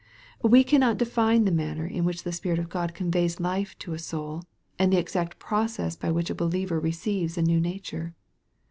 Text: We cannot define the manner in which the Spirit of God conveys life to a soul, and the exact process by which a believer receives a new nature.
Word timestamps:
We 0.41 0.63
cannot 0.63 0.97
define 0.97 1.45
the 1.45 1.51
manner 1.51 1.85
in 1.85 2.05
which 2.05 2.23
the 2.23 2.31
Spirit 2.31 2.57
of 2.57 2.69
God 2.69 2.95
conveys 2.95 3.39
life 3.39 3.77
to 3.77 3.93
a 3.93 3.99
soul, 3.99 4.41
and 4.79 4.91
the 4.91 4.97
exact 4.97 5.37
process 5.37 5.95
by 5.95 6.09
which 6.09 6.31
a 6.31 6.33
believer 6.33 6.79
receives 6.79 7.37
a 7.37 7.43
new 7.43 7.59
nature. 7.59 8.15